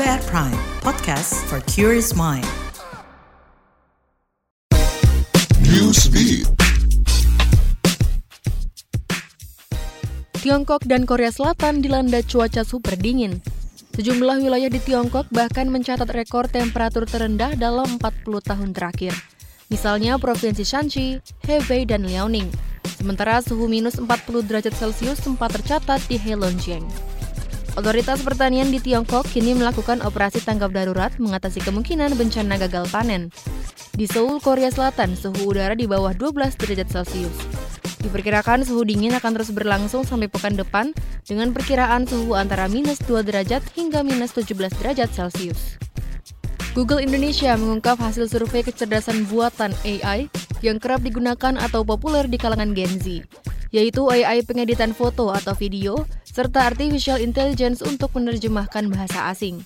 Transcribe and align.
At 0.00 0.24
Prime, 0.32 0.56
podcast 0.80 1.36
for 1.44 1.60
curious 1.68 2.16
mind. 2.16 2.48
Newsbeat. 5.60 6.48
Tiongkok 10.40 10.88
dan 10.88 11.04
Korea 11.04 11.28
Selatan 11.28 11.84
dilanda 11.84 12.24
cuaca 12.24 12.64
super 12.64 12.96
dingin. 12.96 13.44
Sejumlah 13.92 14.40
wilayah 14.40 14.72
di 14.72 14.80
Tiongkok 14.80 15.28
bahkan 15.28 15.68
mencatat 15.68 16.08
rekor 16.16 16.48
temperatur 16.48 17.04
terendah 17.04 17.52
dalam 17.60 18.00
40 18.00 18.24
tahun 18.40 18.72
terakhir. 18.72 19.12
Misalnya 19.68 20.16
Provinsi 20.16 20.64
Shanxi, 20.64 21.20
Hebei, 21.44 21.84
dan 21.84 22.08
Liaoning. 22.08 22.48
Sementara 22.96 23.44
suhu 23.44 23.68
minus 23.68 24.00
40 24.00 24.48
derajat 24.48 24.72
Celcius 24.80 25.20
sempat 25.20 25.52
tercatat 25.52 26.00
di 26.08 26.16
Heilongjiang. 26.16 27.09
Otoritas 27.80 28.20
pertanian 28.20 28.68
di 28.68 28.76
Tiongkok 28.76 29.24
kini 29.24 29.56
melakukan 29.56 30.04
operasi 30.04 30.44
tanggap 30.44 30.68
darurat 30.68 31.16
mengatasi 31.16 31.64
kemungkinan 31.64 32.12
bencana 32.12 32.60
gagal 32.60 32.84
panen. 32.92 33.32
Di 33.96 34.04
Seoul, 34.04 34.36
Korea 34.44 34.68
Selatan, 34.68 35.16
suhu 35.16 35.48
udara 35.48 35.72
di 35.72 35.88
bawah 35.88 36.12
12 36.12 36.60
derajat 36.60 36.92
Celcius. 36.92 37.32
Diperkirakan 38.04 38.68
suhu 38.68 38.84
dingin 38.84 39.16
akan 39.16 39.32
terus 39.32 39.48
berlangsung 39.48 40.04
sampai 40.04 40.28
pekan 40.28 40.60
depan 40.60 40.92
dengan 41.24 41.56
perkiraan 41.56 42.04
suhu 42.04 42.36
antara 42.36 42.68
minus 42.68 43.00
2 43.08 43.24
derajat 43.24 43.64
hingga 43.72 44.04
minus 44.04 44.36
17 44.36 44.76
derajat 44.76 45.08
Celcius. 45.16 45.80
Google 46.76 47.00
Indonesia 47.00 47.56
mengungkap 47.56 47.96
hasil 47.96 48.28
survei 48.28 48.60
kecerdasan 48.60 49.24
buatan 49.32 49.72
AI 49.88 50.28
yang 50.60 50.76
kerap 50.76 51.00
digunakan 51.00 51.56
atau 51.56 51.80
populer 51.80 52.28
di 52.28 52.36
kalangan 52.36 52.76
Gen 52.76 52.92
Z, 53.00 53.24
yaitu 53.70 54.06
AI 54.10 54.42
pengeditan 54.46 54.94
foto 54.94 55.30
atau 55.30 55.54
video, 55.54 56.06
serta 56.26 56.70
artificial 56.70 57.18
intelligence 57.18 57.82
untuk 57.82 58.14
menerjemahkan 58.14 58.90
bahasa 58.90 59.30
asing. 59.30 59.62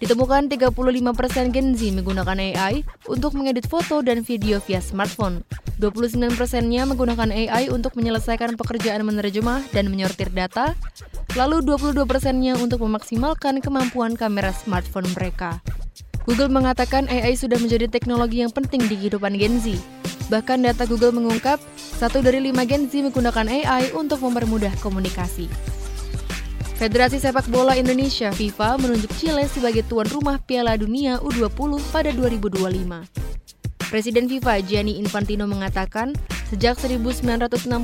Ditemukan 0.00 0.48
35% 0.48 1.52
Gen 1.52 1.76
Z 1.76 1.80
menggunakan 1.92 2.40
AI 2.40 2.88
untuk 3.04 3.36
mengedit 3.36 3.68
foto 3.68 4.00
dan 4.00 4.24
video 4.24 4.56
via 4.64 4.80
smartphone. 4.80 5.44
29 5.76 6.40
persennya 6.40 6.88
menggunakan 6.88 7.28
AI 7.28 7.68
untuk 7.68 7.96
menyelesaikan 7.96 8.56
pekerjaan 8.56 9.04
menerjemah 9.04 9.64
dan 9.76 9.92
menyortir 9.92 10.32
data, 10.32 10.72
lalu 11.36 11.60
22 11.64 12.08
persennya 12.08 12.56
untuk 12.56 12.80
memaksimalkan 12.84 13.60
kemampuan 13.60 14.16
kamera 14.16 14.56
smartphone 14.56 15.08
mereka. 15.12 15.60
Google 16.30 16.62
mengatakan 16.62 17.10
AI 17.10 17.34
sudah 17.34 17.58
menjadi 17.58 17.90
teknologi 17.90 18.38
yang 18.38 18.54
penting 18.54 18.86
di 18.86 18.94
kehidupan 18.94 19.34
Gen 19.34 19.58
Z. 19.58 19.74
Bahkan 20.30 20.62
data 20.62 20.86
Google 20.86 21.10
mengungkap, 21.10 21.58
satu 21.74 22.22
dari 22.22 22.38
lima 22.38 22.62
Gen 22.62 22.86
Z 22.86 23.02
menggunakan 23.02 23.50
AI 23.50 23.90
untuk 23.98 24.22
mempermudah 24.22 24.70
komunikasi. 24.78 25.50
Federasi 26.78 27.18
Sepak 27.18 27.50
Bola 27.50 27.74
Indonesia 27.74 28.30
FIFA 28.30 28.78
menunjuk 28.78 29.10
Chile 29.18 29.50
sebagai 29.50 29.82
tuan 29.90 30.06
rumah 30.06 30.38
Piala 30.38 30.78
Dunia 30.78 31.18
U20 31.18 31.82
pada 31.90 32.14
2025. 32.14 32.62
Presiden 33.90 34.30
FIFA 34.30 34.62
Gianni 34.62 35.02
Infantino 35.02 35.50
mengatakan, 35.50 36.14
sejak 36.46 36.78
1962 36.78 37.74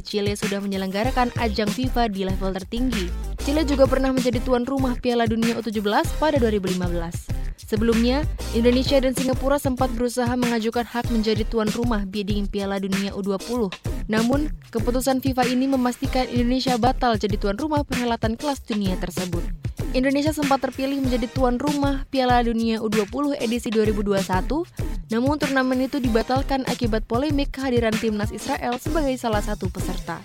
Chile 0.00 0.32
sudah 0.32 0.64
menyelenggarakan 0.64 1.28
ajang 1.36 1.68
FIFA 1.68 2.08
di 2.08 2.24
level 2.24 2.56
tertinggi. 2.56 3.12
Chile 3.44 3.68
juga 3.68 3.84
pernah 3.84 4.16
menjadi 4.16 4.40
tuan 4.40 4.64
rumah 4.64 4.96
Piala 4.96 5.28
Dunia 5.28 5.60
U17 5.60 5.84
pada 6.16 6.40
2015. 6.40 7.41
Sebelumnya, 7.72 8.20
Indonesia 8.52 9.00
dan 9.00 9.16
Singapura 9.16 9.56
sempat 9.56 9.88
berusaha 9.96 10.28
mengajukan 10.36 10.84
hak 10.84 11.08
menjadi 11.08 11.40
tuan 11.48 11.72
rumah 11.72 12.04
bidding 12.04 12.44
Piala 12.44 12.76
Dunia 12.76 13.16
U20. 13.16 13.72
Namun, 14.12 14.52
keputusan 14.68 15.24
FIFA 15.24 15.48
ini 15.48 15.64
memastikan 15.72 16.28
Indonesia 16.28 16.76
batal 16.76 17.16
jadi 17.16 17.32
tuan 17.40 17.56
rumah 17.56 17.80
perhelatan 17.80 18.36
kelas 18.36 18.60
dunia 18.68 18.92
tersebut. 19.00 19.40
Indonesia 19.96 20.36
sempat 20.36 20.60
terpilih 20.60 21.00
menjadi 21.00 21.32
tuan 21.32 21.56
rumah 21.56 22.04
Piala 22.12 22.44
Dunia 22.44 22.76
U20 22.84 23.40
edisi 23.40 23.72
2021, 23.72 24.20
namun 25.08 25.40
turnamen 25.40 25.88
itu 25.88 25.96
dibatalkan 25.96 26.68
akibat 26.68 27.08
polemik 27.08 27.56
kehadiran 27.56 27.96
timnas 27.96 28.36
Israel 28.36 28.76
sebagai 28.76 29.16
salah 29.16 29.40
satu 29.40 29.72
peserta. 29.72 30.20